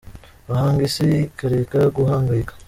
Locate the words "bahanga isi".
0.47-1.05